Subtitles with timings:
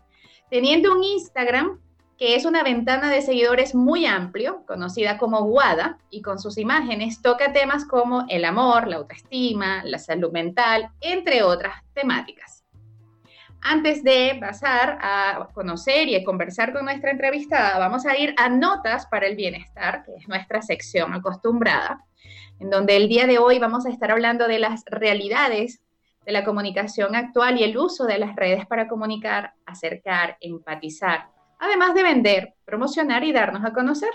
[0.48, 1.78] Teniendo un Instagram
[2.16, 7.20] que es una ventana de seguidores muy amplio, conocida como Guada, y con sus imágenes
[7.20, 12.59] toca temas como el amor, la autoestima, la salud mental, entre otras temáticas.
[13.62, 18.48] Antes de pasar a conocer y a conversar con nuestra entrevistada, vamos a ir a
[18.48, 22.04] Notas para el Bienestar, que es nuestra sección acostumbrada,
[22.58, 25.82] en donde el día de hoy vamos a estar hablando de las realidades
[26.24, 31.94] de la comunicación actual y el uso de las redes para comunicar, acercar, empatizar, además
[31.94, 34.10] de vender, promocionar y darnos a conocer.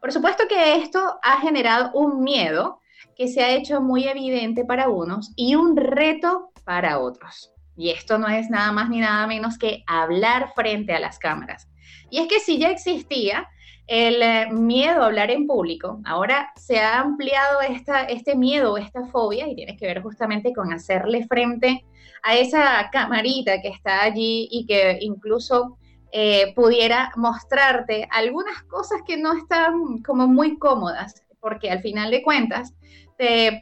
[0.00, 2.80] Por supuesto que esto ha generado un miedo
[3.16, 7.52] que se ha hecho muy evidente para unos y un reto para otros.
[7.76, 11.68] Y esto no es nada más ni nada menos que hablar frente a las cámaras.
[12.10, 13.48] Y es que si ya existía
[13.86, 19.06] el eh, miedo a hablar en público, ahora se ha ampliado esta, este miedo, esta
[19.06, 21.84] fobia, y tiene que ver justamente con hacerle frente
[22.22, 25.78] a esa camarita que está allí y que incluso
[26.12, 32.22] eh, pudiera mostrarte algunas cosas que no están como muy cómodas, porque al final de
[32.22, 32.74] cuentas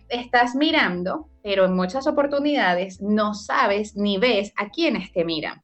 [0.09, 5.63] estás mirando pero en muchas oportunidades no sabes ni ves a quiénes te miran.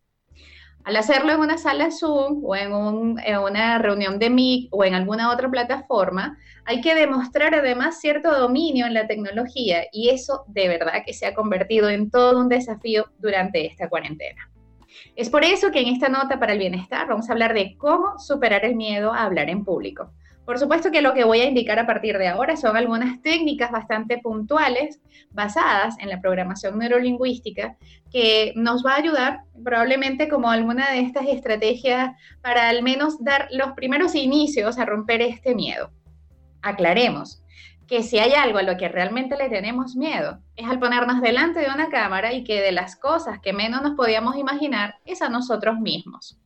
[0.85, 5.33] Al hacerlo en una sala Zoom o en, una reunión de Meet o en alguna
[5.33, 11.03] otra plataforma, hay que demostrar además cierto dominio en la tecnología y eso de verdad
[11.05, 14.49] que se ha convertido en todo un desafío durante esta cuarentena.
[15.17, 18.21] Es por eso que en esta nota para el bienestar vamos a hablar de cómo
[18.21, 20.13] superar el miedo a hablar en público.
[20.47, 23.73] Por supuesto que lo que voy a indicar a partir de ahora son algunas técnicas
[23.73, 25.01] bastante puntuales
[25.33, 27.77] basadas en la programación neurolingüística
[28.13, 32.13] que nos va a ayudar probablemente como alguna de estas estrategias
[32.43, 35.91] para al menos dar los primeros inicios a romper este miedo.
[36.63, 37.43] Aclaremos
[37.89, 41.59] que si hay algo a lo que realmente le tenemos miedo es al ponernos delante
[41.59, 45.29] de una cámara y que de las cosas que menos nos podíamos imaginar es a
[45.29, 46.39] nosotros mismos.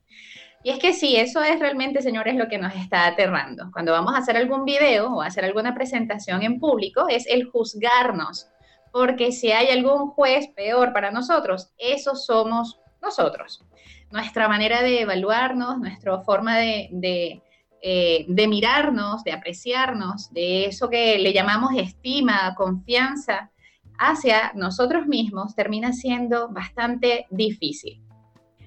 [0.63, 3.71] Y es que sí, eso es realmente, señores, lo que nos está aterrando.
[3.71, 8.47] Cuando vamos a hacer algún video o hacer alguna presentación en público, es el juzgarnos.
[8.91, 13.63] Porque si hay algún juez peor para nosotros, esos somos nosotros.
[14.11, 17.41] Nuestra manera de evaluarnos, nuestra forma de, de,
[17.81, 23.49] eh, mirarnos, de apreciarnos, de eso que le llamamos estima, confianza
[23.97, 28.03] hacia nosotros mismos, termina siendo bastante difícil.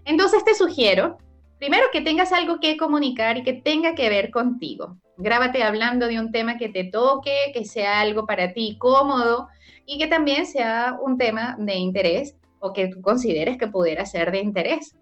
[0.05, 1.19] Entonces te sugiero
[1.59, 4.99] Primero, que tengas algo que comunicar y que tenga que ver contigo.
[5.17, 9.49] Grábate hablando de un tema que te toque, que sea algo para ti cómodo
[9.87, 14.33] y que también sea un tema de interés o que tú consideres que pudiera ser
[14.33, 14.97] de interés.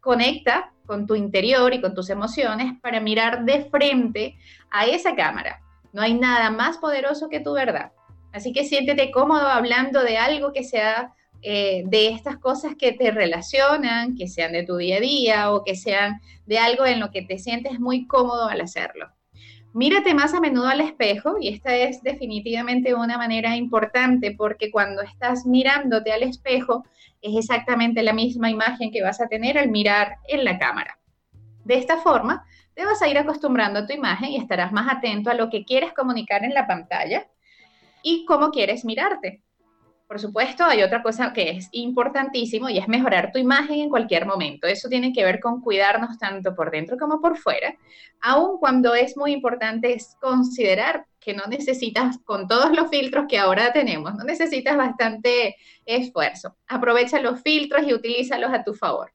[0.00, 4.36] Conecta con tu interior y con tus emociones para mirar de frente
[4.70, 5.60] a esa cámara.
[5.92, 7.92] No hay nada más poderoso que tu verdad.
[8.32, 13.10] Así que siéntete cómodo hablando de algo que sea eh, de estas cosas que te
[13.10, 17.10] relacionan, que sean de tu día a día o que sean de algo en lo
[17.10, 19.08] que te sientes muy cómodo al hacerlo.
[19.72, 25.00] Mírate más a menudo al espejo y esta es definitivamente una manera importante porque cuando
[25.02, 26.84] estás mirándote al espejo
[27.22, 30.98] es exactamente la misma imagen que vas a tener al mirar en la cámara.
[31.64, 32.44] De esta forma,
[32.74, 35.64] te vas a ir acostumbrando a tu imagen y estarás más atento a lo que
[35.64, 37.28] quieres comunicar en la pantalla
[38.02, 39.42] y cómo quieres mirarte.
[40.10, 44.26] Por supuesto, hay otra cosa que es importantísimo y es mejorar tu imagen en cualquier
[44.26, 44.66] momento.
[44.66, 47.76] Eso tiene que ver con cuidarnos tanto por dentro como por fuera,
[48.20, 53.38] aun cuando es muy importante es considerar que no necesitas, con todos los filtros que
[53.38, 55.54] ahora tenemos, no necesitas bastante
[55.86, 56.56] esfuerzo.
[56.66, 59.12] Aprovecha los filtros y utilízalos a tu favor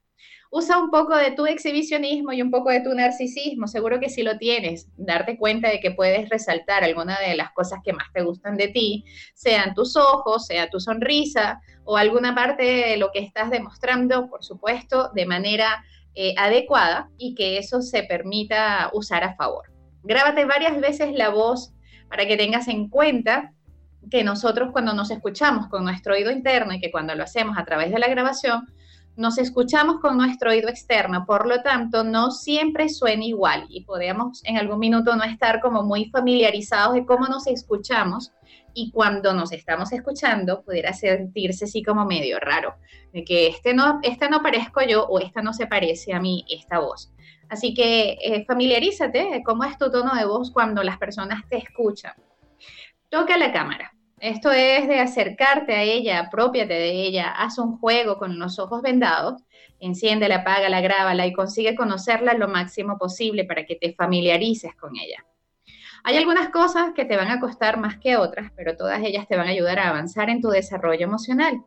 [0.58, 4.24] usa un poco de tu exhibicionismo y un poco de tu narcisismo, seguro que si
[4.24, 8.22] lo tienes, darte cuenta de que puedes resaltar alguna de las cosas que más te
[8.22, 9.04] gustan de ti,
[9.34, 14.46] sean tus ojos, sea tu sonrisa o alguna parte de lo que estás demostrando, por
[14.46, 19.74] supuesto, de manera eh, adecuada y que eso se permita usar a favor.
[20.04, 21.74] Grábate varias veces la voz
[22.08, 23.52] para que tengas en cuenta
[24.10, 27.66] que nosotros cuando nos escuchamos con nuestro oído interno y que cuando lo hacemos a
[27.66, 28.66] través de la grabación,
[29.18, 34.44] nos escuchamos con nuestro oído externo, por lo tanto, no siempre suena igual y podemos
[34.46, 38.34] en algún minuto no estar como muy familiarizados de cómo nos escuchamos
[38.74, 42.76] y cuando nos estamos escuchando pudiera sentirse así como medio raro,
[43.14, 46.46] de que este no, esta no parezco yo o esta no se parece a mí,
[46.50, 47.12] esta voz.
[47.48, 51.58] Así que eh, familiarízate de cómo es tu tono de voz cuando las personas te
[51.58, 52.14] escuchan.
[53.10, 53.95] Toca la cámara.
[54.20, 58.82] Esto es de acercarte a ella, apropiate de ella, haz un juego con los ojos
[58.82, 59.44] vendados,
[59.80, 65.26] enciéndela, apágala, grábala y consigue conocerla lo máximo posible para que te familiarices con ella.
[66.04, 69.36] Hay algunas cosas que te van a costar más que otras, pero todas ellas te
[69.36, 71.64] van a ayudar a avanzar en tu desarrollo emocional.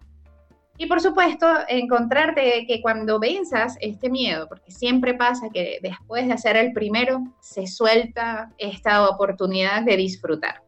[0.79, 6.35] Y por supuesto, encontrarte que cuando venzas este miedo, porque siempre pasa que después de
[6.35, 10.63] hacer el primero, se suelta esta oportunidad de disfrutar.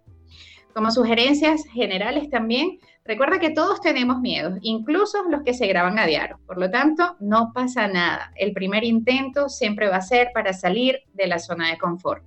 [0.74, 6.06] Como sugerencias generales también, recuerda que todos tenemos miedos, incluso los que se graban a
[6.06, 6.38] diario.
[6.46, 8.32] Por lo tanto, no pasa nada.
[8.36, 12.22] El primer intento siempre va a ser para salir de la zona de confort.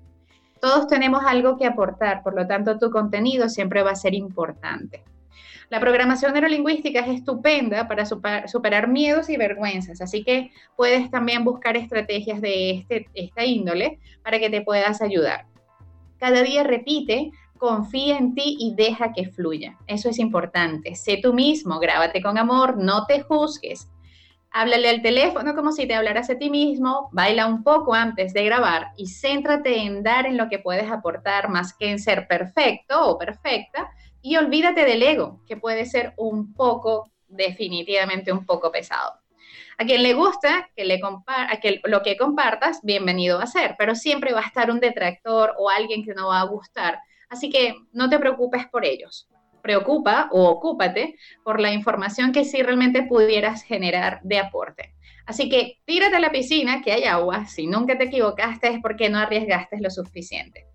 [0.59, 5.03] Todos tenemos algo que aportar, por lo tanto, tu contenido siempre va a ser importante.
[5.69, 11.77] La programación neurolingüística es estupenda para superar miedos y vergüenzas, así que puedes también buscar
[11.77, 15.45] estrategias de este, esta índole para que te puedas ayudar.
[16.19, 19.77] Cada día repite confía en ti y deja que fluya.
[19.87, 20.95] Eso es importante.
[20.95, 23.89] Sé tú mismo, grábate con amor, no te juzgues.
[24.51, 28.45] Háblale al teléfono como si te hablaras a ti mismo, baila un poco antes de
[28.45, 33.07] grabar y céntrate en dar en lo que puedes aportar más que en ser perfecto
[33.07, 33.89] o perfecta
[34.21, 39.13] y olvídate del ego, que puede ser un poco, definitivamente un poco pesado.
[39.77, 41.01] A quien le gusta que, le
[41.61, 45.55] que lo que compartas, bienvenido va a ser, pero siempre va a estar un detractor
[45.57, 46.99] o alguien que no va a gustar
[47.29, 49.29] Así que no te preocupes por ellos.
[49.61, 54.93] Preocupa o ocúpate por la información que sí realmente pudieras generar de aporte.
[55.25, 57.45] Así que tírate a la piscina, que hay agua.
[57.45, 60.67] Si nunca te equivocaste es porque no arriesgaste lo suficiente.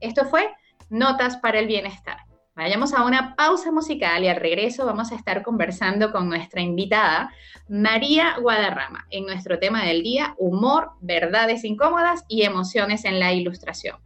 [0.00, 0.48] Esto fue
[0.88, 2.18] Notas para el Bienestar.
[2.58, 7.32] Vayamos a una pausa musical y al regreso vamos a estar conversando con nuestra invitada,
[7.68, 13.98] María Guadarrama, en nuestro tema del día, humor, verdades incómodas y emociones en la ilustración.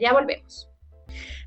[0.00, 0.70] Ya volvemos.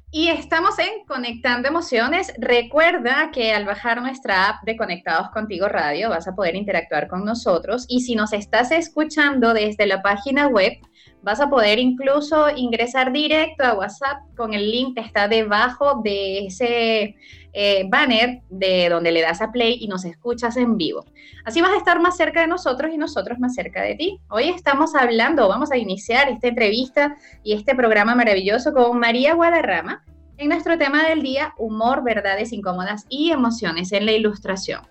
[0.10, 2.32] Y estamos en Conectando Emociones.
[2.38, 7.26] Recuerda que al bajar nuestra app de Conectados Contigo Radio vas a poder interactuar con
[7.26, 10.74] nosotros y si nos estás escuchando desde la página web,
[11.22, 16.46] vas a poder incluso ingresar directo a WhatsApp con el link que está debajo de
[16.46, 17.18] ese
[17.60, 21.06] eh, banner de donde le das a play y nos escuchas en vivo.
[21.44, 24.20] Así vas a estar más cerca de nosotros y nosotros más cerca de ti.
[24.30, 30.06] Hoy estamos hablando, vamos a iniciar esta entrevista y este programa maravilloso con María Guadarrama
[30.38, 34.82] en nuestro tema del día, humor, verdades incómodas y emociones en la ilustración.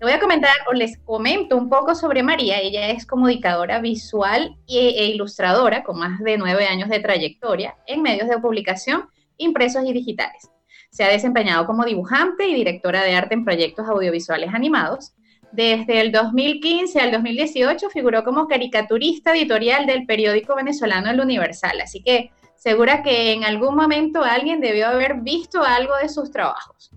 [0.00, 2.58] Le voy a comentar o les comento un poco sobre María.
[2.58, 8.28] Ella es comunicadora visual e ilustradora con más de nueve años de trayectoria en medios
[8.28, 9.04] de publicación
[9.36, 10.50] impresos y digitales.
[10.90, 15.14] Se ha desempeñado como dibujante y directora de arte en proyectos audiovisuales animados.
[15.52, 21.80] Desde el 2015 al 2018 figuró como caricaturista editorial del periódico venezolano El Universal.
[21.80, 26.90] Así que segura que en algún momento alguien debió haber visto algo de sus trabajos.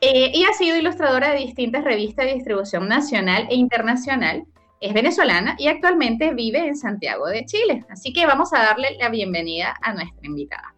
[0.00, 4.44] Eh, y ha sido ilustradora de distintas revistas de distribución nacional e internacional.
[4.80, 7.84] Es venezolana y actualmente vive en Santiago de Chile.
[7.88, 10.74] Así que vamos a darle la bienvenida a nuestra invitada.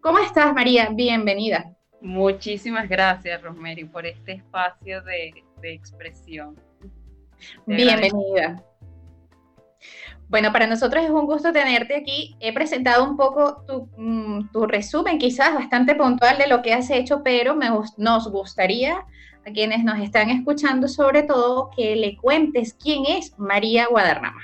[0.00, 0.88] ¿Cómo estás, María?
[0.90, 1.76] Bienvenida.
[2.02, 5.32] Muchísimas gracias, Rosemary, por este espacio de,
[5.62, 6.56] expresión.
[7.64, 8.60] Bienvenida.
[10.28, 12.34] Bueno, para nosotros es un gusto tenerte aquí.
[12.40, 17.22] He presentado un poco tu, mm, resumen, quizás bastante puntual de lo que has hecho,
[17.22, 17.56] pero
[17.96, 19.06] nos gustaría
[19.46, 24.42] a quienes nos están escuchando, sobre todo, que le cuentes quién es María Guadarrama.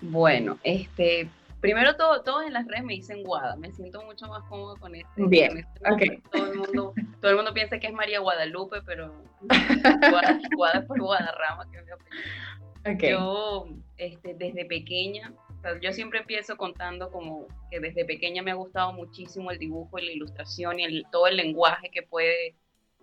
[0.00, 1.28] Bueno, este,
[1.60, 4.94] primero todo, todos en las redes me dicen Guada, me siento mucho más cómodo con
[4.94, 5.08] este.
[5.26, 9.22] Bien, este todo, el mundo, todo el mundo piensa que es María Guadalupe, pero
[10.56, 13.10] Guada, es por Guadarrama, que es mi apellido.
[13.10, 15.34] Yo, este, desde pequeña,
[15.82, 20.06] yo siempre empiezo contando como que desde pequeña me ha gustado muchísimo el dibujo y
[20.06, 22.54] la ilustración y el, todo el lenguaje que puede,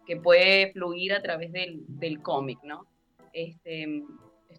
[0.08, 2.88] que puede fluir a través del, del cómic, ¿no?
[3.34, 4.02] Este,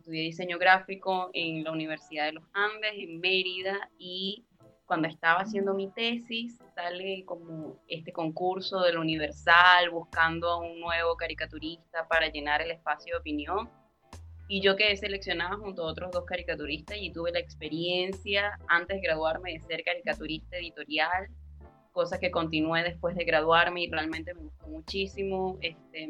[0.08, 4.42] estudié diseño gráfico en la Universidad de los Andes, en Mérida, y
[4.86, 11.14] cuando estaba haciendo mi tesis sale como este concurso del Universal buscando a un nuevo
[11.18, 13.68] caricaturista para llenar el espacio de opinión
[14.48, 19.02] y yo quedé seleccionada junto a otros dos caricaturistas y tuve la experiencia antes de
[19.02, 21.28] graduarme de ser caricaturista editorial,
[21.92, 25.58] cosa que continué después de graduarme y realmente me gustó muchísimo.
[25.60, 26.08] Este,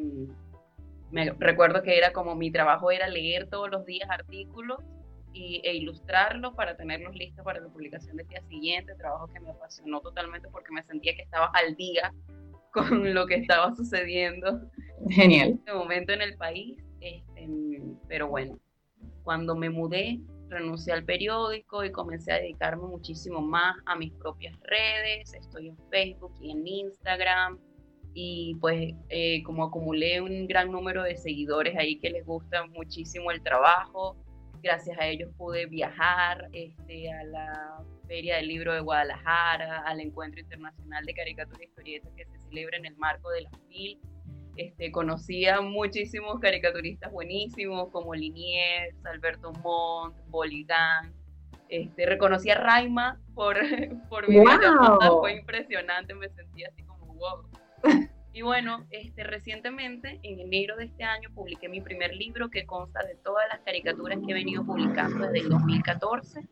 [1.11, 4.79] me recuerdo que era como mi trabajo era leer todos los días artículos
[5.33, 9.51] y, e ilustrarlos para tenerlos listos para la publicación del día siguiente, trabajo que me
[9.51, 12.13] apasionó totalmente porque me sentía que estaba al día
[12.73, 14.61] con lo que estaba sucediendo
[15.09, 15.49] Genial.
[15.49, 17.49] en este momento en el país este,
[18.09, 18.59] pero bueno,
[19.23, 24.59] cuando me mudé, renuncié al periódico y comencé a dedicarme muchísimo más a mis propias
[24.63, 25.35] redes.
[25.35, 27.59] Estoy en Facebook y en Instagram.
[28.21, 33.31] Y pues eh, como acumulé un gran número de seguidores ahí que les gusta muchísimo
[33.31, 34.17] el trabajo,
[34.61, 40.41] gracias a ellos pude viajar este, a la Feria del Libro de Guadalajara, al Encuentro
[40.41, 44.01] Internacional de Caricatura y Historieta que se celebra en el marco de la FIL
[44.57, 51.15] este, conocía muchísimos caricaturistas buenísimos como Liniers, Alberto Montt, Boligán.
[51.69, 53.57] Este, reconocí a Raima por,
[54.09, 55.21] por mi wow.
[55.21, 57.47] fue impresionante, me sentía así como wow.
[58.35, 63.03] Y bueno, este, recientemente, en enero de este año, publiqué mi primer libro que consta
[63.03, 66.47] de todas las caricaturas que he venido publicando desde el 2014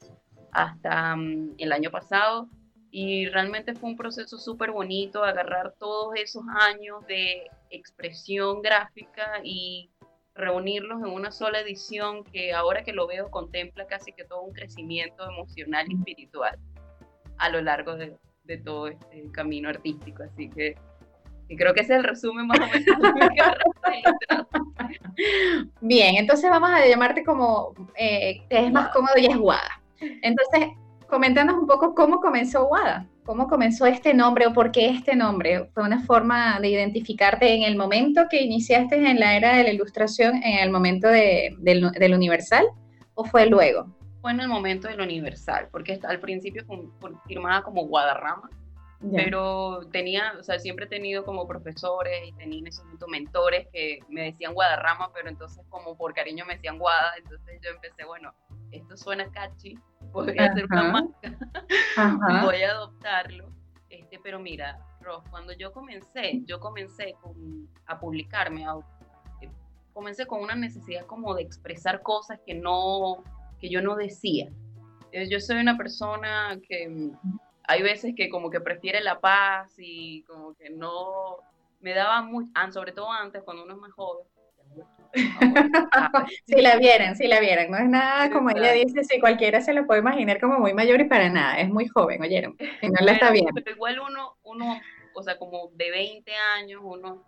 [0.50, 2.49] hasta um, el año pasado.
[2.90, 9.90] Y realmente fue un proceso súper bonito agarrar todos esos años de expresión gráfica y
[10.35, 14.52] reunirlos en una sola edición que ahora que lo veo contempla casi que todo un
[14.52, 16.59] crecimiento emocional y espiritual
[17.38, 20.23] a lo largo de, de todo este camino artístico.
[20.23, 20.76] Así que,
[21.55, 24.47] creo que ese es el resumen más o menos carrera
[25.81, 29.81] Bien, entonces vamos a llamarte como eh, es más cómodo y es Guada.
[30.23, 30.69] Entonces,
[31.09, 33.07] coméntanos un poco cómo comenzó Guada.
[33.25, 35.69] ¿Cómo comenzó este nombre o por qué este nombre?
[35.75, 39.73] ¿Fue una forma de identificarte en el momento que iniciaste en la era de la
[39.73, 42.65] ilustración, en el momento de, del, Universal,
[43.15, 43.93] o fue luego?
[44.21, 48.49] Fue en el momento del Universal, porque al principio fue firmada como Guadarrama,
[49.15, 53.69] pero tenía, o sea, siempre he tenido como profesores y tenía en ese momento mentores
[53.73, 58.05] que me decían Guadarrama, pero entonces como por cariño me decían Guada, entonces yo empecé,
[58.05, 58.35] bueno,
[58.71, 59.79] esto suena catchy,
[60.13, 61.39] podría ser una marca,
[62.45, 63.51] voy a adoptarlo.
[63.89, 67.15] Este, pero mira, Ross, cuando yo comencé, yo comencé
[67.87, 68.65] a publicarme,
[69.41, 69.51] eh,
[69.93, 73.23] comencé con una necesidad como de expresar cosas que no,
[73.61, 74.51] que yo no decía.
[75.13, 79.75] Eh, yo soy una persona que mm, hay veces que como que prefiere la paz
[79.78, 81.38] y como que no
[81.80, 84.26] me daba muy, sobre todo antes cuando uno es más joven,
[86.46, 89.73] si la vieran, si la vieran, no es nada como ella dice, si cualquiera se
[89.73, 92.99] lo puede imaginar como muy mayor y para nada, es muy joven, oyeron, y no
[93.00, 93.52] la está viendo.
[93.54, 94.78] Pero igual uno, uno,
[95.14, 97.25] o sea, como de 20 años, uno,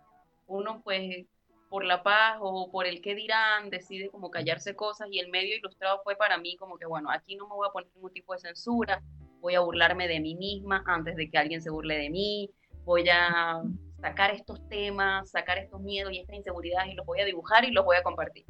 [0.47, 1.25] uno pues
[1.69, 5.55] por la paz o por el que dirán, decide como callarse cosas y el medio
[5.55, 8.33] ilustrado fue para mí como que, bueno, aquí no me voy a poner ningún tipo
[8.33, 9.01] de censura,
[9.41, 12.49] voy a burlarme de mí misma antes de que alguien se burle de mí,
[12.85, 13.61] voy a
[14.01, 17.71] sacar estos temas, sacar estos miedos y estas inseguridades y los voy a dibujar y
[17.71, 18.45] los voy a compartir.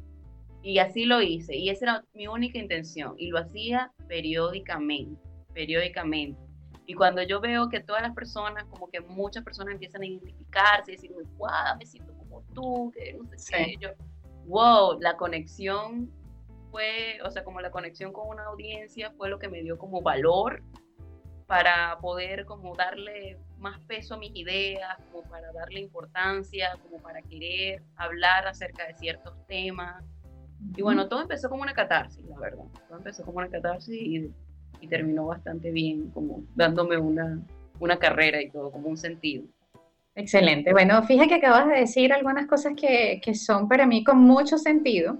[0.62, 5.20] Y así lo hice, y esa era mi única intención, y lo hacía periódicamente,
[5.54, 6.38] periódicamente.
[6.84, 10.92] Y cuando yo veo que todas las personas, como que muchas personas empiezan a identificarse
[10.92, 13.90] y decir, wow, me siento como tú, que no sé qué, yo,
[14.46, 16.10] wow, la conexión
[16.70, 20.02] fue, o sea, como la conexión con una audiencia fue lo que me dio como
[20.02, 20.62] valor
[21.46, 27.22] para poder como darle más peso a mis ideas, como para darle importancia, como para
[27.22, 30.04] querer hablar acerca de ciertos temas.
[30.76, 32.64] Y bueno, todo empezó como una catarsis, la verdad.
[32.86, 34.32] Todo empezó como una catarsis y,
[34.80, 37.40] y terminó bastante bien, como dándome una,
[37.80, 39.44] una carrera y todo, como un sentido.
[40.14, 40.72] Excelente.
[40.72, 44.58] Bueno, fíjate que acabas de decir algunas cosas que, que son para mí con mucho
[44.58, 45.18] sentido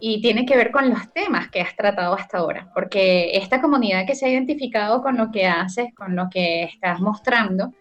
[0.00, 4.06] y tiene que ver con los temas que has tratado hasta ahora, porque esta comunidad
[4.06, 7.72] que se ha identificado con lo que haces, con lo que estás mostrando,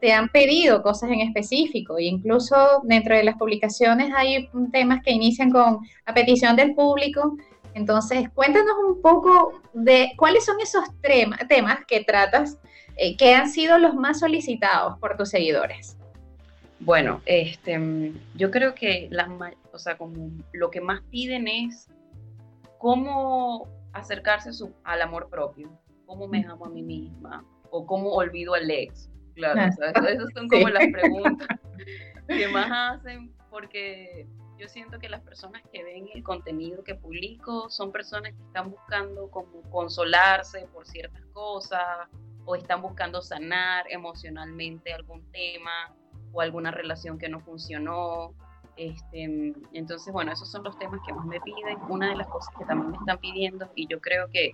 [0.00, 5.12] te han pedido cosas en específico e incluso dentro de las publicaciones hay temas que
[5.12, 7.36] inician con a petición del público
[7.74, 12.58] Entonces, cuéntanos un poco de cuáles son esos temas que tratas
[12.96, 15.96] eh, que han sido los más solicitados por tus seguidores.
[16.80, 19.28] Bueno, este, yo creo que las,
[19.72, 21.88] o sea, como lo que más piden es
[22.78, 24.50] cómo acercarse
[24.84, 25.70] al amor propio,
[26.06, 29.10] cómo me amo a mí misma o cómo olvido al ex.
[29.34, 31.48] Claro, esas son como las preguntas
[32.26, 34.26] que más hacen porque
[34.58, 38.70] yo siento que las personas que ven el contenido que publico son personas que están
[38.70, 42.08] buscando como consolarse por ciertas cosas
[42.44, 45.94] o están buscando sanar emocionalmente algún tema
[46.32, 48.34] o alguna relación que no funcionó.
[48.80, 51.78] Este, entonces, bueno, esos son los temas que más me piden.
[51.90, 54.52] Una de las cosas que también me están pidiendo, y yo creo que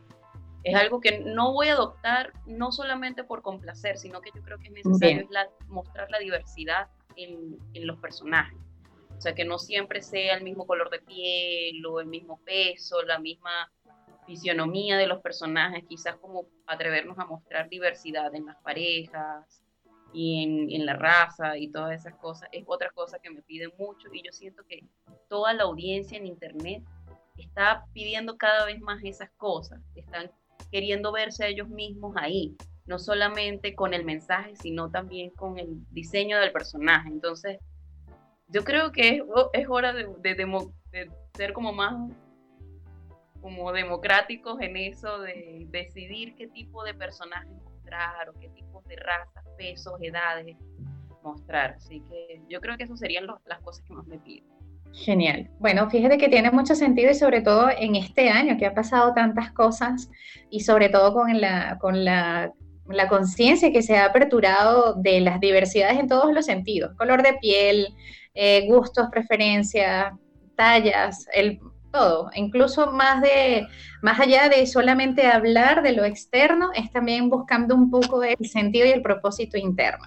[0.65, 4.59] es algo que no voy a adoptar, no solamente por complacer, sino que yo creo
[4.59, 8.59] que es necesario es mostrar la diversidad en, en, los personajes.
[9.17, 13.01] O sea, que no siempre sea el mismo color de piel o el mismo peso,
[13.03, 13.71] la misma
[14.27, 19.63] fisionomía de los personajes, quizás como atrevernos a mostrar diversidad en las parejas,
[20.13, 24.09] y en, la raza y todas esas cosas, es otra cosa que me piden mucho
[24.13, 24.85] y yo siento que
[25.29, 26.83] toda la audiencia en Internet
[27.37, 30.31] está pidiendo cada vez más esas cosas, están
[30.71, 35.85] queriendo verse a ellos mismos ahí, no solamente con el mensaje, sino también con el
[35.91, 37.09] diseño del personaje.
[37.09, 37.59] Entonces,
[38.49, 39.23] yo creo que
[39.53, 41.95] es, hora de, de ser como más
[43.41, 48.97] como democráticos en eso de decidir qué tipo de personajes mostrar o qué tipos de
[48.97, 50.57] razas, pesos, edades
[51.23, 51.73] mostrar.
[51.73, 54.45] Así que yo creo que eso serían las cosas que más me piden.
[54.93, 55.51] Genial.
[55.59, 59.13] Bueno, fíjate que tiene mucho sentido y sobre todo en este año que ha pasado
[59.13, 60.09] tantas cosas
[60.51, 62.53] y sobre todo con la, con la,
[62.89, 67.35] la conciencia que se ha aperturado de las diversidades en todos los sentidos, color de
[67.35, 67.89] piel,
[68.35, 70.13] eh, gustos, preferencias,
[70.55, 71.59] tallas, el
[71.97, 73.67] todo, incluso más de
[74.03, 78.87] más allá de solamente hablar de lo externo, es también buscando un poco el sentido
[78.87, 80.05] y el propósito interno.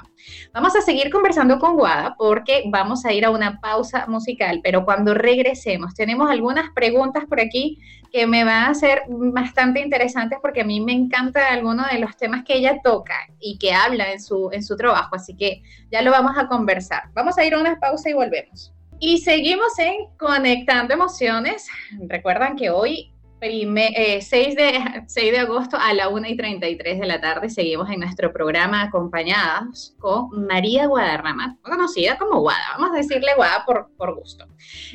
[0.53, 4.85] Vamos a seguir conversando con Guada porque vamos a ir a una pausa musical, pero
[4.85, 7.79] cuando regresemos tenemos algunas preguntas por aquí
[8.11, 12.15] que me van a ser bastante interesantes porque a mí me encanta alguno de los
[12.15, 16.01] temas que ella toca y que habla en su, en su trabajo, así que ya
[16.01, 17.09] lo vamos a conversar.
[17.13, 18.73] Vamos a ir a una pausa y volvemos.
[19.01, 21.67] Y seguimos en Conectando Emociones.
[22.07, 27.07] Recuerdan que hoy, 6, eh, de, 6 de agosto a la 1 y 33 de
[27.07, 32.75] la tarde, seguimos en nuestro programa acompañados con María Guadarrama, conocida como Guada.
[32.77, 34.45] Vamos a decirle Guada por, por gusto.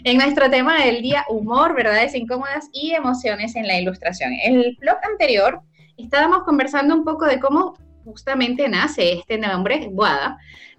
[0.04, 4.32] En nuestro tema del día, humor, verdades incómodas y emociones en la ilustración.
[4.44, 5.62] En el blog anterior
[5.96, 10.36] estábamos conversando un poco de cómo justamente nace este nombre, Guada,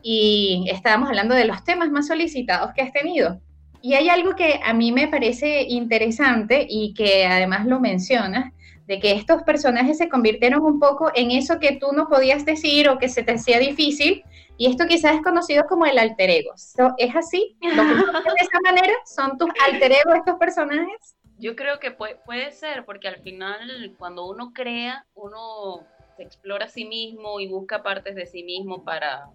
[0.08, 3.42] y estábamos hablando de los temas más solicitados que has tenido.
[3.82, 8.54] Y hay algo que a mí me parece interesante y que además lo mencionas,
[8.86, 12.88] de que estos personajes se convirtieron un poco en eso que tú no podías decir
[12.88, 14.24] o que se te hacía difícil,
[14.58, 16.52] y esto quizás es conocido como el alter ego.
[17.00, 17.58] ¿Es así?
[17.64, 18.94] ¿Lo de esa manera?
[19.06, 21.16] ¿Son tus alter ego estos personajes?
[21.40, 25.80] Yo creo que puede, puede ser, porque al final cuando uno crea, uno
[26.16, 29.32] se explora a sí mismo y busca partes de sí mismo para,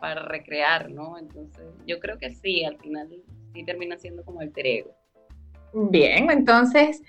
[0.00, 1.18] para recrear, ¿no?
[1.18, 3.08] Entonces, yo creo que sí, al final
[3.52, 4.94] sí termina siendo como el ego.
[5.72, 7.02] Bien, entonces,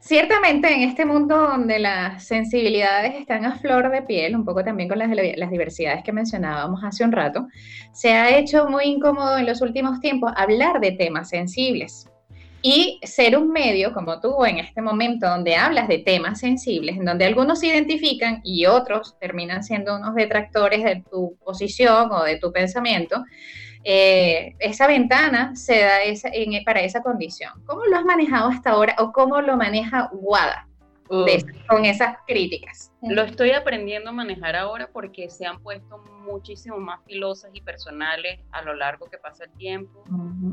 [0.00, 4.88] ciertamente en este mundo donde las sensibilidades están a flor de piel, un poco también
[4.88, 7.46] con las, las diversidades que mencionábamos hace un rato,
[7.92, 12.06] se ha hecho muy incómodo en los últimos tiempos hablar de temas sensibles.
[12.62, 17.04] Y ser un medio como tú en este momento donde hablas de temas sensibles, en
[17.04, 22.38] donde algunos se identifican y otros terminan siendo unos detractores de tu posición o de
[22.38, 23.24] tu pensamiento,
[23.84, 25.98] eh, esa ventana se da
[26.64, 27.52] para esa condición.
[27.66, 30.66] ¿Cómo lo has manejado hasta ahora o cómo lo maneja WADA?
[31.08, 32.92] Con esas críticas.
[33.02, 38.40] Lo estoy aprendiendo a manejar ahora porque se han puesto muchísimo más filosas y personales
[38.50, 40.04] a lo largo que pasa el tiempo.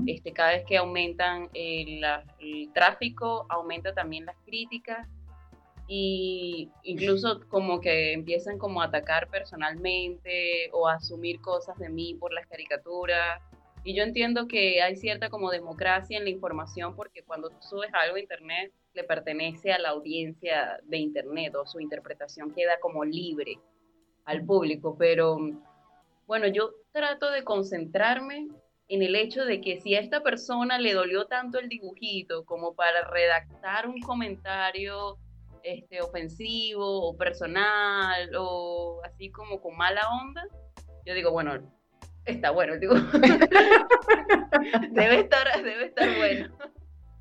[0.05, 2.03] este, cada vez que aumentan el,
[2.39, 5.07] el, tráfico, aumenta también las críticas
[5.87, 12.15] y incluso como que empiezan como a atacar personalmente o a asumir cosas de mí
[12.15, 13.41] por las caricaturas
[13.84, 17.89] y yo entiendo que hay cierta como democracia en la información porque cuando tú subes
[17.93, 23.04] algo a internet le pertenece a la audiencia de internet o su interpretación queda como
[23.04, 23.60] libre
[24.26, 25.38] al público, pero
[26.28, 28.48] bueno, yo trato de concentrarme
[28.88, 32.76] en el hecho de que si a esta persona le dolió tanto el dibujito como
[32.76, 35.17] para redactar un comentario
[35.63, 40.46] este, ofensivo o personal o así como con mala onda,
[41.06, 41.60] yo digo, bueno,
[42.25, 42.95] está bueno, digo.
[44.91, 46.55] debe, estar, debe estar bueno.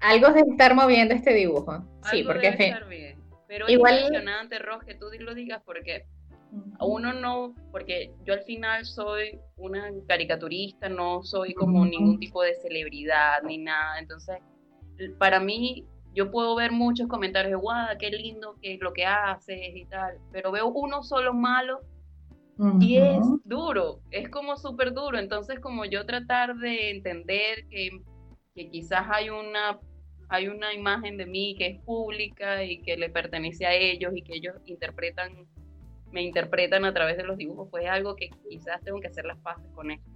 [0.01, 1.85] Algo de estar moviendo este dibujo.
[2.11, 3.23] Sí, porque debe estar bien.
[3.47, 6.07] Pero igual es impresionante, Ros, que tú lo digas porque
[6.81, 12.55] uno no, porque yo al final soy una caricaturista, no soy como ningún tipo de
[12.57, 13.99] celebridad ni nada.
[13.99, 14.39] Entonces,
[15.19, 19.07] para mí, yo puedo ver muchos comentarios de guada, qué lindo que es lo que
[19.07, 21.81] haces y tal, pero veo uno solo malo
[22.81, 25.19] y es duro, es como súper duro.
[25.19, 27.91] Entonces, como yo tratar de entender que,
[28.55, 29.79] que quizás hay una
[30.29, 34.23] hay una imagen de mí que es pública y que le pertenece a ellos y
[34.23, 35.47] que ellos interpretan
[36.11, 39.25] me interpretan a través de los dibujos, pues es algo que quizás tengo que hacer
[39.25, 40.11] las paces con esto.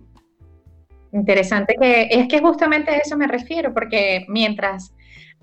[1.13, 4.95] Interesante que es que justamente a eso me refiero, porque mientras,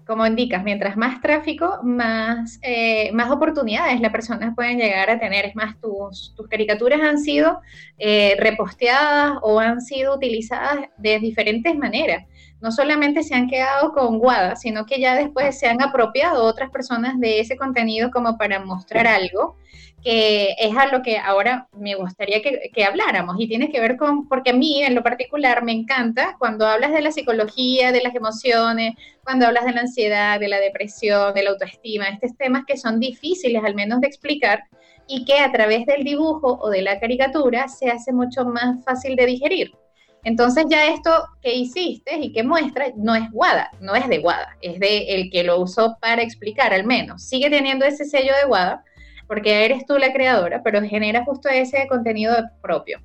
[0.05, 5.45] como indicas, mientras más tráfico, más, eh, más oportunidades las personas pueden llegar a tener.
[5.45, 7.61] Es más, tus, tus caricaturas han sido
[7.97, 12.25] eh, reposteadas o han sido utilizadas de diferentes maneras.
[12.63, 16.69] No solamente se han quedado con Guada, sino que ya después se han apropiado otras
[16.69, 19.57] personas de ese contenido como para mostrar algo
[20.01, 24.29] que es a lo que ahora me gustaría que, habláramos y tiene que ver con,
[24.29, 28.15] porque a mí en lo particular me encanta cuando hablas de la psicología, de las
[28.15, 28.95] emociones,
[29.25, 33.01] cuando hablas de la ansiedad, de la depresión, de la autoestima, estos temas que son
[33.01, 34.63] difíciles al menos de explicar
[35.05, 39.17] y que a través del dibujo o de la caricatura se hace mucho más fácil
[39.17, 39.82] de digerir.
[40.23, 44.55] Entonces ya esto que hiciste y que muestras no es Guada, no es de Guada,
[44.61, 47.23] es de el que lo usó para explicar al menos.
[47.23, 48.83] Sigue teniendo ese sello de Guada,
[49.27, 53.01] porque eres tú la creadora, pero genera justo ese contenido propio.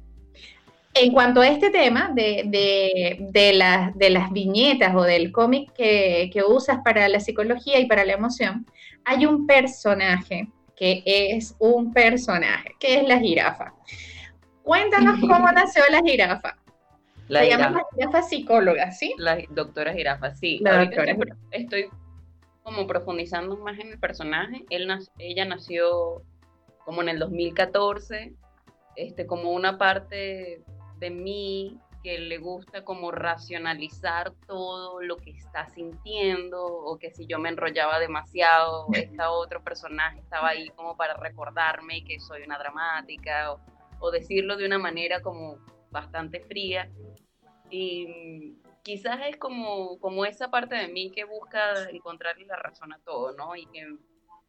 [0.94, 2.44] En cuanto a este tema de,
[3.20, 8.66] de, las viñetas o del cómic que, usas para la psicología y para la emoción,
[9.04, 13.74] hay un personaje que es un personaje, que es la jirafa.
[14.62, 16.57] Cuéntanos cómo nació la jirafa.
[17.29, 19.14] La Se llama la jirafa psicóloga, ¿sí?
[19.19, 20.59] La doctora jirafa, sí.
[20.62, 21.17] La doctora.
[21.51, 21.91] estoy
[22.62, 24.64] como profundizando más en el personaje.
[24.71, 24.88] Él,
[25.19, 26.23] ella nació
[26.85, 28.35] como en el 2014,
[28.97, 30.62] este, como una parte
[30.99, 37.27] de mí que le gusta como racionalizar todo lo que está sintiendo o que si
[37.27, 42.59] yo me enrollaba demasiado, esta otro personaje estaba ahí como para recordarme que soy una
[42.59, 43.61] dramática o,
[44.01, 45.59] o decirlo de una manera como
[45.90, 46.90] bastante fría.
[47.70, 52.98] Y quizás es como, como esa parte de mí que busca encontrarle la razón a
[53.01, 53.55] todo, ¿no?
[53.57, 53.87] Y que,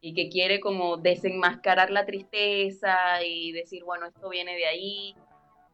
[0.01, 5.15] y que quiere como desenmascarar la tristeza y decir, bueno, esto viene de ahí,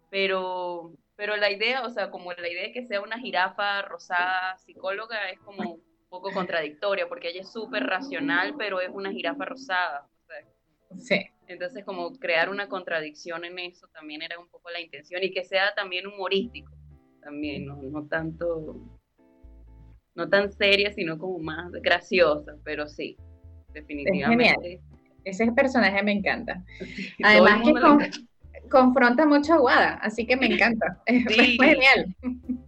[0.10, 4.58] pero, pero la idea, o sea, como la idea de que sea una jirafa rosada
[4.58, 9.46] psicóloga es como un poco contradictoria, porque ella es súper racional, pero es una jirafa
[9.46, 10.08] rosada.
[11.00, 11.28] Sí.
[11.48, 15.44] Entonces, como crear una contradicción en eso también era un poco la intención y que
[15.44, 16.76] sea también humorístico
[17.26, 18.80] también, no, tanto,
[20.14, 23.18] no tan seria, sino como más graciosa, pero sí,
[23.74, 24.80] definitivamente.
[25.24, 26.64] Ese personaje me encanta.
[27.24, 27.74] Además que
[28.70, 31.02] confronta mucho a Guada, así que me encanta.
[31.06, 32.16] Es genial.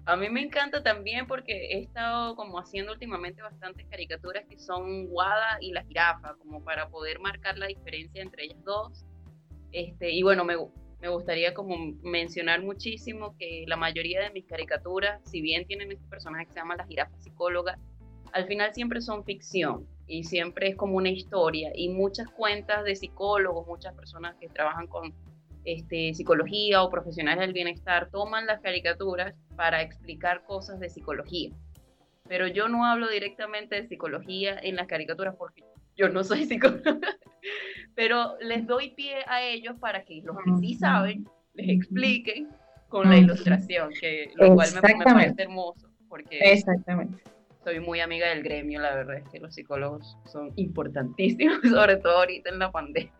[0.05, 5.07] A mí me encanta también porque he estado como haciendo últimamente bastantes caricaturas que son
[5.07, 9.05] Guada y la jirafa, como para poder marcar la diferencia entre ellas dos.
[9.71, 10.55] Este, y bueno, me,
[11.01, 16.07] me gustaría como mencionar muchísimo que la mayoría de mis caricaturas, si bien tienen este
[16.07, 17.77] personaje que se llama la jirafa psicóloga,
[18.33, 22.95] al final siempre son ficción y siempre es como una historia y muchas cuentas de
[22.95, 25.13] psicólogos, muchas personas que trabajan con
[25.67, 31.51] este, psicología o profesionales del bienestar toman las caricaturas para explicar cosas de psicología.
[32.29, 35.65] Pero yo no hablo directamente de psicología en las caricaturas porque
[35.97, 36.81] yo no soy psicóloga,
[37.95, 42.47] pero les doy pie a ellos para que los que sí saben les expliquen
[42.87, 47.21] con la ilustración, que lo cual me, parece hermoso, porque Exactamente.
[47.65, 52.19] soy muy amiga del gremio, la verdad es que los psicólogos son importantísimos, sobre todo
[52.19, 53.11] ahorita en la pandemia.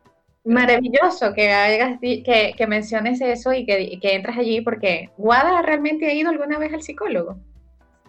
[0.47, 6.13] Maravilloso que hagas que, menciones eso y que, que entras allí, porque ¿Guada realmente ha
[6.13, 7.37] ido alguna vez al psicólogo?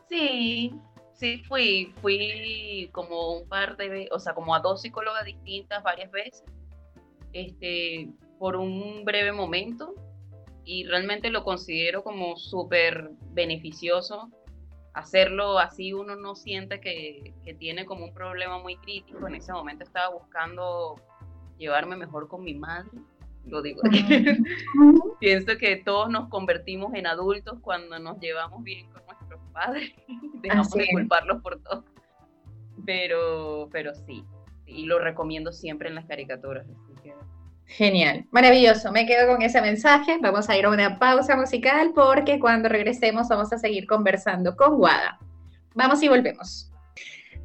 [0.09, 0.73] Sí,
[1.15, 6.13] sí fui, fui como un par de o sea, como a dos psicólogas distintas varias
[6.13, 6.45] veces,
[7.33, 9.97] este, por un breve momento,
[10.65, 14.31] y realmente lo considero como súper beneficioso
[14.95, 19.27] hacerlo así uno no siente que, que, tiene como un problema muy crítico.
[19.29, 20.97] En ese momento estaba buscando
[21.59, 22.91] llevarme mejor con mi madre,
[23.45, 23.83] lo digo.
[25.21, 29.93] Pienso que todos nos convertimos en adultos cuando nos llevamos bien con nuestros padres,
[30.43, 31.85] dejamos de culparlos por todo.
[32.87, 34.25] Pero, pero sí,
[34.67, 36.67] y lo recomiendo siempre en las caricaturas.
[37.67, 38.91] Genial, maravilloso.
[38.93, 40.17] Me quedo con ese mensaje.
[40.23, 44.79] Vamos a ir a una pausa musical porque cuando regresemos vamos a seguir conversando con
[44.79, 45.19] Guada.
[45.75, 46.73] Vamos y volvemos.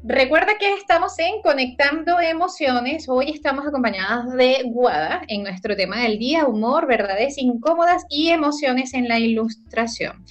[0.06, 3.08] Recuerda que estamos en Conectando Emociones.
[3.08, 8.92] Hoy estamos acompañadas de Guada en nuestro tema del día, humor, verdades incómodas y emociones
[8.92, 10.22] en la ilustración.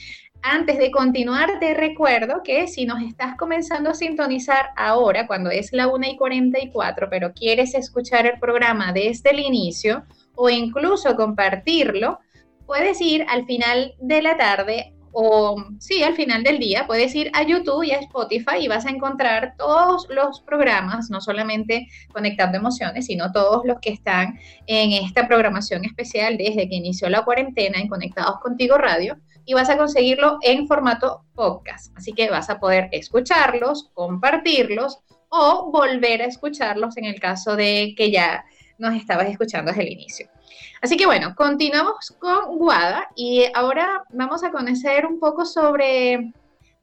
[0.44, 5.74] Antes de continuar, te recuerdo que si nos estás comenzando a sintonizar ahora, cuando es
[5.74, 10.04] la 1 y 44, pero quieres escuchar el programa desde el inicio
[10.36, 12.20] o incluso compartirlo,
[12.68, 17.30] puedes ir al final de la tarde o sí, al final del día puedes ir
[17.34, 22.58] a YouTube y a Spotify y vas a encontrar todos los programas, no solamente Conectando
[22.58, 27.80] Emociones, sino todos los que están en esta programación especial desde que inició la cuarentena
[27.80, 31.96] en Conectados Contigo Radio y vas a conseguirlo en formato podcast.
[31.96, 35.00] Así que vas a poder escucharlos, compartirlos
[35.30, 38.46] o volver a escucharlos en el caso de que ya
[38.78, 40.33] nos estabas escuchando desde el inicio.
[40.82, 46.34] Así que bueno, continuamos con Guada y ahora vamos a conocer un poco sobre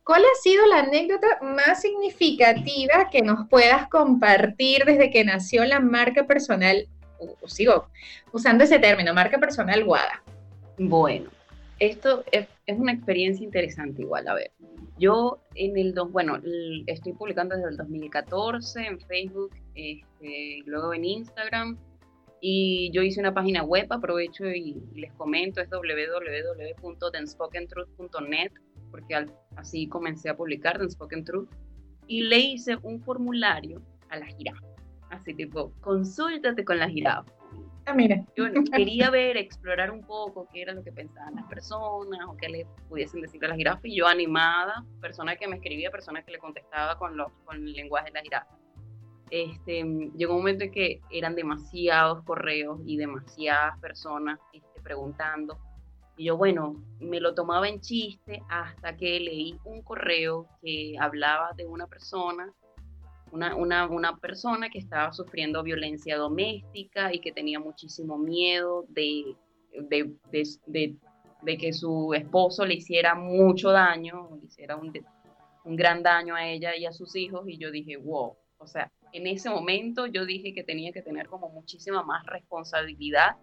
[0.04, 5.80] cuál ha sido la anécdota más significativa que nos puedas compartir desde que nació la
[5.80, 6.88] marca personal,
[7.46, 7.88] sigo
[8.32, 10.22] usando ese término, marca personal Guada.
[10.78, 11.30] Bueno,
[11.78, 14.52] esto es, una experiencia interesante igual, a ver.
[14.98, 16.40] Yo en el, bueno,
[16.86, 21.78] estoy publicando desde el 2014 en Facebook, este, luego en Instagram,
[22.40, 28.52] y yo hice una página web, aprovecho y, les comento, es www.denspokentruth.net,
[28.90, 29.26] porque
[29.56, 31.50] así comencé a publicar Denspoken Truth.
[32.06, 34.66] Y le hice un formulario a la jirafa.
[35.10, 37.30] Así tipo, consúltate con la jirafa.
[37.86, 38.24] Ah, mira.
[38.36, 42.48] Yo quería ver, explorar un poco qué era lo que pensaban las personas o qué
[42.48, 43.80] le pudiesen decir a la jirafa.
[43.84, 47.74] Y yo animada, persona que me escribía, persona que le contestaba con, los, con el
[47.74, 48.59] lenguaje de la jirafa
[49.30, 49.84] este,
[50.16, 55.58] llegó un momento en que eran demasiados correos y demasiadas personas este, preguntando.
[56.16, 61.52] Y yo, bueno, me lo tomaba en chiste hasta que leí un correo que hablaba
[61.56, 62.52] de una persona,
[63.32, 69.36] una, una, una persona que estaba sufriendo violencia doméstica y que tenía muchísimo miedo de,
[69.88, 70.12] de,
[70.66, 70.96] de,
[71.42, 74.92] de que su esposo le hiciera mucho daño, le hiciera un,
[75.64, 77.48] un gran daño a ella y a sus hijos.
[77.48, 81.26] Y yo dije, wow, o sea, en ese momento yo dije que tenía que tener
[81.28, 83.36] como muchísima más responsabilidad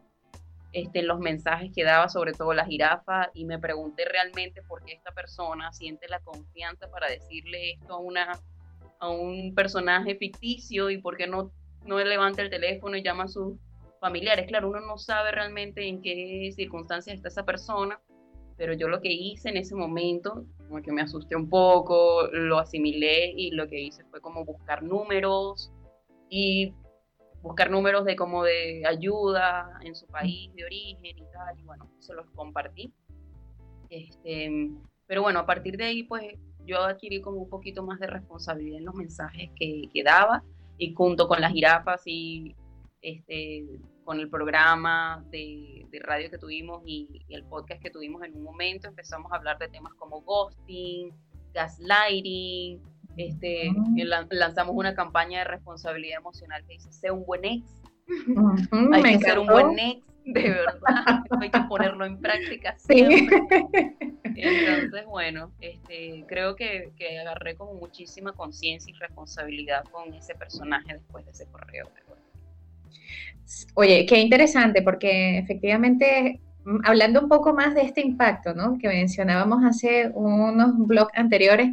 [0.73, 4.84] este, en los mensajes que daba, sobre todo la jirafa, y me pregunté realmente por
[4.84, 8.39] qué esta persona siente la confianza para decirle esto a, una,
[8.99, 11.51] a un personaje ficticio y por qué no,
[11.84, 13.58] no levanta el teléfono y llama a sus
[13.99, 14.45] familiares.
[14.47, 17.99] Claro, uno no sabe realmente en qué circunstancias está esa persona,
[18.56, 22.60] pero yo lo que hice en ese momento, como que me asusté un poco, lo
[22.60, 25.71] asimilé y lo que hice fue como buscar números
[26.30, 26.73] y
[27.41, 31.89] buscar números de como de ayuda en su país de origen y tal, y bueno,
[31.99, 32.91] se los compartí.
[33.89, 34.71] Este,
[35.06, 36.25] pero bueno, a partir de ahí, pues
[36.65, 40.43] yo adquirí como un poquito más de responsabilidad en los mensajes que, que daba
[40.77, 42.56] y junto con las jirafas y
[43.01, 43.65] este,
[44.08, 48.88] con el programa de, radio que tuvimos y, el podcast que tuvimos en un momento,
[48.88, 51.12] empezamos a hablar de temas como ghosting,
[51.54, 52.82] gaslighting,
[53.17, 53.70] este,
[54.30, 57.65] lanzamos una campaña de responsabilidad emocional que dice, sé un buen ex,
[58.93, 63.41] hay que ser un buen ex, de verdad, hay que ponerlo en práctica siempre.
[64.24, 70.93] Entonces, bueno, este, creo que, que agarré como muchísima conciencia y responsabilidad con ese personaje
[70.93, 71.89] después de ese correo.
[73.76, 78.78] Oye, qué interesante, porque efectivamente, mm, hablando un poco más de este impacto, ¿no?
[78.78, 81.69] Que mencionábamos hace unos blogs anteriores,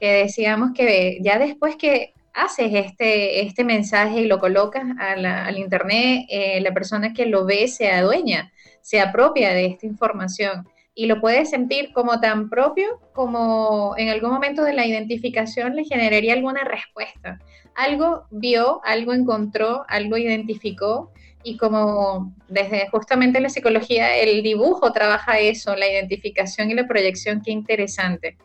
[0.00, 6.26] que decíamos que ya después que haces este, este mensaje y lo colocas al internet,
[6.28, 10.66] eh, la persona que lo ve se adueña, se apropia de esta información
[10.98, 15.84] y lo puede sentir como tan propio como en algún momento de la identificación le
[15.84, 17.38] generaría alguna respuesta.
[17.76, 21.12] Algo vio, algo encontró, algo identificó
[21.44, 27.42] y como desde justamente la psicología el dibujo trabaja eso, la identificación y la proyección,
[27.44, 28.36] qué interesante.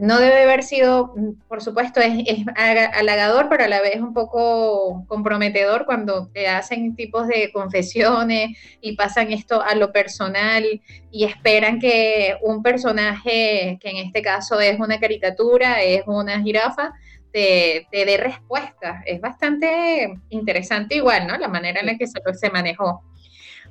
[0.00, 1.12] No debe haber sido,
[1.48, 2.14] por supuesto, es,
[2.56, 8.94] halagador, pero a la vez un poco comprometedor cuando te hacen tipos de confesiones y
[8.94, 10.64] pasan esto a lo personal
[11.10, 16.92] y esperan que un personaje, que en este caso es una caricatura, es una jirafa,
[17.32, 19.02] te, dé respuesta.
[19.04, 21.36] Es bastante interesante igual, ¿no?
[21.36, 23.02] La manera en la que se, se manejó.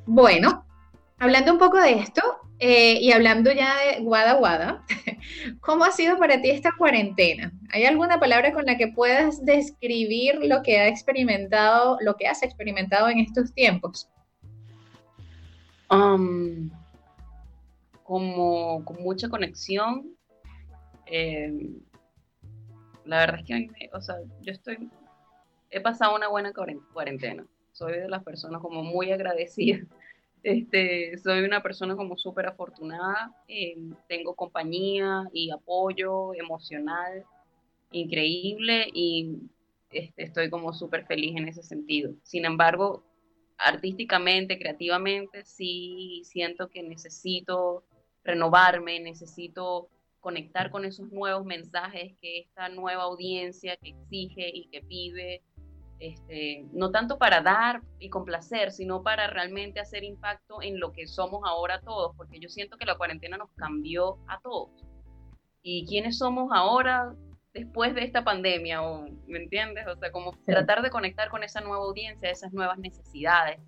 [0.05, 0.65] Bueno,
[1.19, 2.21] hablando un poco de esto
[2.59, 4.83] eh, y hablando ya de Guada Guada,
[5.59, 7.51] ¿cómo ha sido para ti esta cuarentena?
[7.69, 12.41] ¿Hay alguna palabra con la que puedas describir lo que ha experimentado, lo que has
[12.41, 14.09] experimentado en estos tiempos?
[18.03, 20.15] Como con mucha conexión,
[21.05, 21.53] eh,
[23.05, 24.89] La verdad es que o sea, yo estoy,
[25.69, 26.51] he pasado una buena
[26.91, 27.45] cuarentena.
[27.71, 29.85] Soy de las personas como muy agradecidas.
[30.47, 33.35] Este, soy una persona como súper afortunada.
[33.49, 33.75] Eh,
[34.07, 37.25] tengo compañía y apoyo emocional
[37.91, 39.39] increíble y
[39.89, 42.13] este, estoy como súper feliz en ese sentido.
[42.23, 43.03] Sin embargo,
[43.57, 47.83] artísticamente, creativamente, sí siento que necesito
[48.23, 49.89] renovarme, necesito
[50.21, 55.41] conectar con esos nuevos mensajes que esta nueva audiencia que exige y que pide,
[55.99, 61.07] este, no tanto para dar y complacer, sino para realmente hacer impacto en lo que
[61.07, 64.69] somos ahora todos, porque yo siento que la cuarentena nos cambió a todos.
[65.63, 67.13] ¿Y quiénes somos ahora
[67.53, 68.83] después de esta pandemia?
[68.83, 69.87] O, ¿Me entiendes?
[69.87, 73.59] O sea, como tratar de conectar con esa nueva audiencia, esas nuevas necesidades.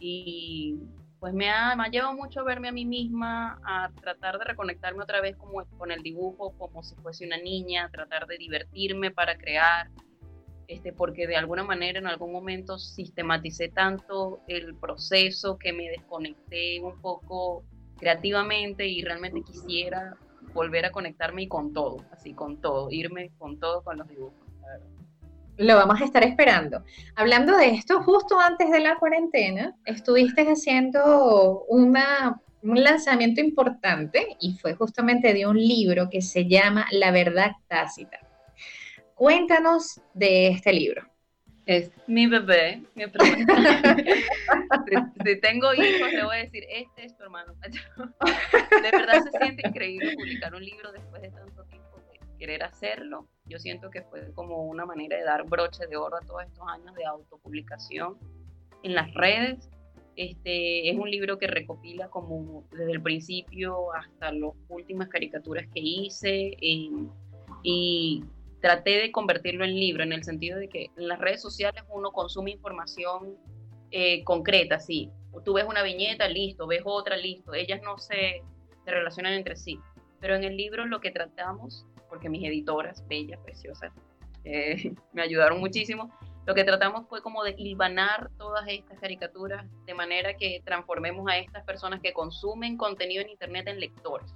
[0.00, 0.78] Y
[1.20, 4.44] pues me ha, me ha llevado mucho a verme a mí misma, a tratar de
[4.44, 9.12] reconectarme otra vez como, con el dibujo, como si fuese una niña, tratar de divertirme
[9.12, 9.88] para crear,
[10.68, 16.80] este, porque de alguna manera en algún momento sistematicé tanto el proceso que me desconecté
[16.80, 17.64] un poco
[17.98, 20.16] creativamente y realmente quisiera
[20.54, 24.42] volver a conectarme y con todo, así con todo, irme con todo con los dibujos.
[25.58, 26.82] Lo vamos a estar esperando.
[27.14, 34.54] Hablando de esto, justo antes de la cuarentena, estuviste haciendo una, un lanzamiento importante y
[34.54, 38.18] fue justamente de un libro que se llama La verdad tácita.
[39.22, 41.06] Cuéntanos de este libro.
[41.64, 43.04] Es mi bebé, mi
[45.24, 47.54] si, tengo hijos, le voy a decir, este es tu hermano.
[47.62, 53.28] De verdad se siente increíble publicar un libro después de tanto tiempo de querer hacerlo
[53.46, 56.66] yo siento que fue como una manera de dar broche de oro a todos estos
[56.66, 58.16] años de autopublicación
[58.82, 59.70] en las redes.
[60.16, 65.80] Este, es un libro que recopila como desde el principio hasta las últimas caricaturas que
[65.80, 67.08] hice em,
[67.62, 68.24] y
[68.62, 72.12] traté de convertirlo en libro en el sentido de que en las redes sociales uno
[72.12, 73.36] consume información
[73.90, 75.10] eh, concreta, sí.
[75.44, 77.52] Tú ves una viñeta, listo, ves otra, listo.
[77.52, 78.42] Ellas no se,
[78.84, 79.78] se relacionan entre sí.
[80.20, 83.92] Pero en el libro lo que tratamos porque mis editoras, bellas, preciosas,
[84.44, 86.12] eh, me ayudaron muchísimo.
[86.46, 91.38] Lo que tratamos fue como de hilvanar todas estas caricaturas de manera que transformemos a
[91.38, 94.34] estas personas que consumen contenido en Internet en lectores.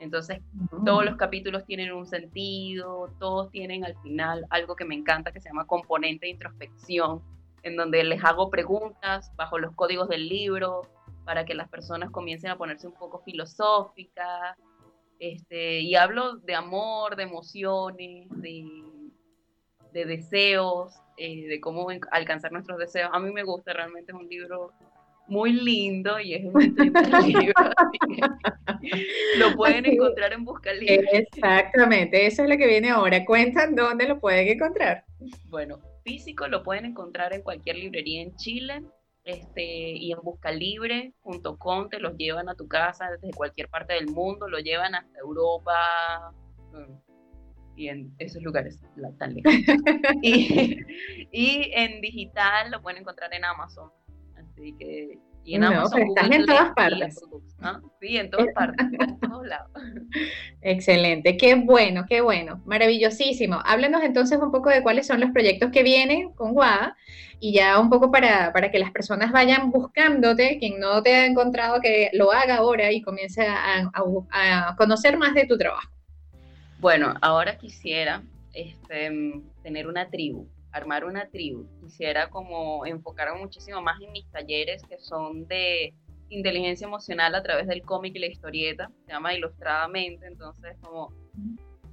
[0.00, 0.40] Entonces,
[0.84, 5.40] todos los capítulos tienen un sentido, todos tienen al final algo que me encanta que
[5.40, 7.22] se llama componente de introspección,
[7.62, 10.82] en donde les hago preguntas bajo los códigos del libro
[11.24, 14.56] para que las personas comiencen a ponerse un poco filosóficas,
[15.18, 18.64] este, y hablo de amor, de emociones, de,
[19.92, 23.10] deseos, eh, de cómo alcanzar nuestros deseos.
[23.12, 24.72] A mí me gusta, realmente es un libro
[25.28, 26.60] muy lindo y es un
[27.26, 27.54] libro.
[29.38, 33.24] lo pueden encontrar en Busca Exactamente, eso es lo que viene ahora.
[33.24, 35.04] Cuentan dónde lo pueden encontrar.
[35.44, 38.82] Bueno, físico lo pueden encontrar en cualquier librería en Chile
[39.28, 44.48] este, y en buscalibre.com te los llevan a tu casa desde cualquier parte del mundo,
[44.48, 46.32] lo llevan hasta Europa
[46.72, 48.80] mm, y en esos lugares
[49.18, 49.52] tan lejos.
[50.22, 50.78] y,
[51.30, 53.90] y, en digital lo pueden encontrar en Amazon.
[54.58, 55.18] Así que
[55.48, 57.24] y en Amazon, están en todas partes.
[58.02, 59.70] Sí, en todas partes, en todos lados.
[60.60, 63.58] Excelente, qué bueno, qué bueno, maravillosísimo.
[63.64, 66.94] Háblenos entonces un poco de cuáles son los proyectos que vienen con WADA
[67.40, 71.24] y ya un poco para, para que las personas vayan buscándote, quien no te ha
[71.24, 75.90] encontrado, que lo haga ahora y comience a, a, conocer más de tu trabajo.
[76.78, 81.66] Bueno, ahora quisiera este, tener una tribu armar una tribu.
[81.80, 85.94] Quisiera como enfocar muchísimo más en mis talleres que son de
[86.30, 91.12] inteligencia emocional a través del cómic y la historieta, se llama Ilustradamente, entonces como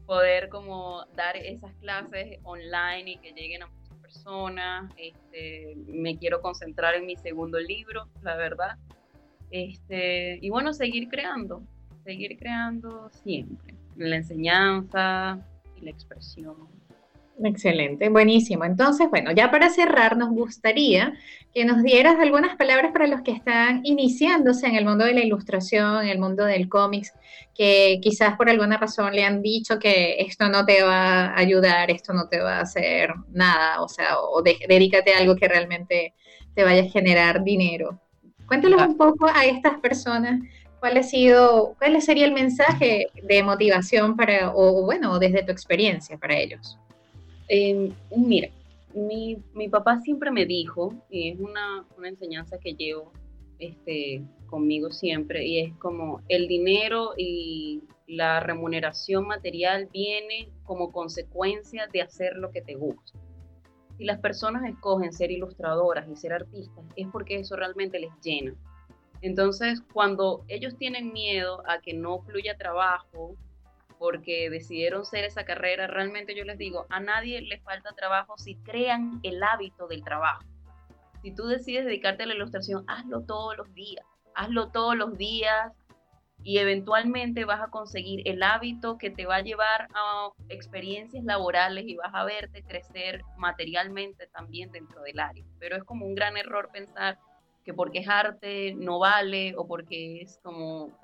[0.05, 4.91] poder como dar esas clases online y que lleguen a muchas personas.
[4.97, 8.77] Este, me quiero concentrar en mi segundo libro, la verdad.
[9.51, 11.63] Este, y bueno, seguir creando,
[12.03, 15.39] seguir creando siempre, la enseñanza
[15.75, 16.67] y la expresión.
[17.43, 18.63] Excelente, buenísimo.
[18.63, 21.13] Entonces, bueno, ya para cerrar, nos gustaría
[21.53, 25.21] que nos dieras algunas palabras para los que están iniciándose en el mundo de la
[25.21, 27.13] ilustración, en el mundo del cómics,
[27.53, 31.91] que quizás por alguna razón le han dicho que esto no te va a ayudar,
[31.91, 36.13] esto no te va a hacer nada, o sea, o dedícate a algo que realmente
[36.53, 37.99] te vaya a generar dinero.
[38.47, 40.39] Cuéntanos un poco a estas personas
[40.79, 46.17] cuál ha sido, cuál sería el mensaje de motivación para, o bueno, desde tu experiencia
[46.17, 46.77] para ellos.
[47.47, 48.49] Eh, mira,
[48.93, 53.11] mi, mi, papá siempre me dijo, y es una, una, enseñanza que llevo,
[53.59, 61.87] este, conmigo siempre y es como el dinero y la remuneración material viene como consecuencia
[61.91, 63.19] de hacer lo que te gusta.
[63.97, 68.53] Si las personas escogen ser ilustradoras y ser artistas, es porque eso realmente les llena.
[69.21, 73.35] Entonces, cuando ellos tienen miedo a que no fluya trabajo,
[73.97, 78.55] porque decidieron ser esa carrera, realmente yo les digo, a nadie le falta trabajo si
[78.57, 80.43] crean el hábito del trabajo.
[81.21, 85.71] Si tú decides dedicarte a la ilustración, hazlo todos los días, hazlo todos los días,
[86.45, 91.85] y eventualmente vas a conseguir el hábito que te va a llevar a experiencias laborales
[91.87, 95.43] y vas a verte crecer materialmente también dentro del área.
[95.59, 97.17] Pero es como un gran error pensar
[97.63, 100.95] que porque es arte no vale o porque es como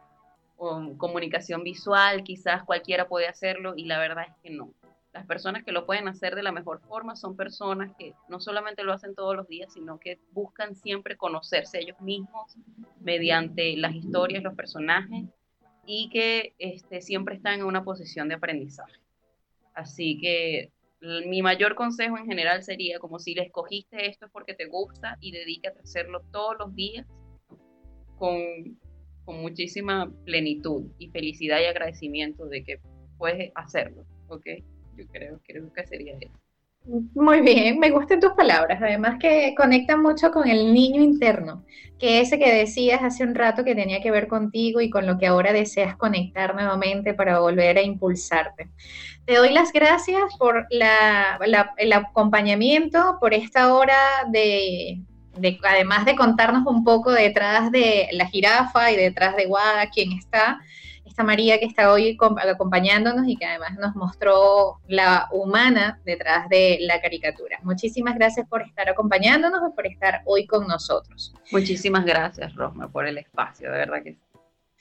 [0.98, 4.74] comunicación visual, quizás cualquiera puede hacerlo y la verdad es que no.
[5.12, 8.84] Las personas que lo pueden hacer de la mejor forma son personas que no solamente
[8.84, 12.56] lo hacen todos los días, sino que buscan siempre conocerse ellos mismos
[13.02, 15.26] mediante las historias, los personajes
[15.86, 19.00] y que este, siempre están en una posición de aprendizaje.
[19.74, 24.54] Así que mi mayor consejo en general sería como si le escogiste esto es porque
[24.54, 27.08] te gusta y dedícate a hacerlo todos los días
[28.20, 28.80] con,
[29.26, 32.80] con muchísima plenitud y felicidad y agradecimiento de que
[33.18, 34.46] puedes hacerlo, ¿ok?
[34.98, 36.42] Yo creo, creo que sería eso.
[37.14, 41.64] Muy bien, me gustan tus palabras, además que conectan mucho con el niño interno,
[42.00, 45.20] que ese que decías hace un rato que tenía que ver contigo y con lo
[45.20, 48.70] que ahora deseas conectar nuevamente para volver a impulsarte.
[49.26, 54.00] Te doy las gracias por el acompañamiento, por esta hora
[54.32, 55.04] de,
[55.38, 60.12] de, además de contarnos un poco detrás de la jirafa y detrás de Wada, quién
[60.14, 60.60] está
[61.12, 62.18] esta María que está hoy
[62.50, 67.60] acompañándonos y que además nos mostró la humana detrás de la caricatura.
[67.64, 71.34] Muchísimas gracias por estar acompañándonos y por estar hoy con nosotros.
[71.52, 74.31] Muchísimas gracias, Rosma, por el espacio, de verdad que sí.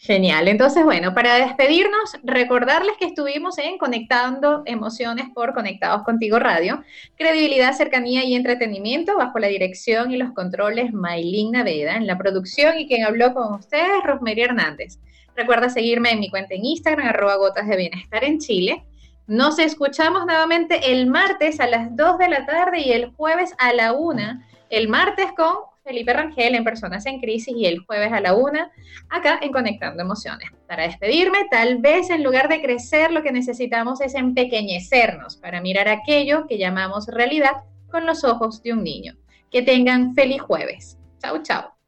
[0.02, 0.48] Genial.
[0.48, 6.82] Entonces, bueno, para despedirnos, recordarles que estuvimos en Conectando Emociones por Conectados Contigo Radio,
[7.18, 12.78] credibilidad, cercanía y entretenimiento bajo la dirección y los controles Maylin Naveda, en la producción
[12.78, 14.98] y quien habló con ustedes, Rosmery Hernández.
[15.36, 18.82] Recuerda seguirme en mi cuenta en Instagram, arroba gotas de bienestar en Chile.
[19.26, 23.74] Nos escuchamos nuevamente el martes a las 2 de la tarde y el jueves a
[23.74, 24.40] la 1.
[24.70, 28.60] El martes con Felipe Rangel en Personas en Crisis y el jueves a la 1
[29.08, 30.48] acá en Conectando Emociones.
[30.68, 35.88] Para despedirme, tal vez en lugar de crecer lo que necesitamos es empequeñecernos para mirar
[35.88, 39.16] aquello que llamamos realidad con los ojos de un niño.
[39.50, 40.96] Que tengan feliz jueves.
[41.20, 41.79] Chau, chau.